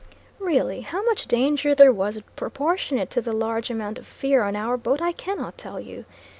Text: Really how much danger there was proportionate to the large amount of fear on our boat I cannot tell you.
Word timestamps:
Really 0.39 0.81
how 0.81 1.03
much 1.03 1.27
danger 1.27 1.75
there 1.75 1.91
was 1.91 2.19
proportionate 2.35 3.11
to 3.11 3.21
the 3.21 3.33
large 3.33 3.69
amount 3.69 3.99
of 3.99 4.07
fear 4.07 4.41
on 4.41 4.55
our 4.55 4.75
boat 4.75 4.99
I 4.99 5.11
cannot 5.11 5.59
tell 5.59 5.79
you. 5.79 6.05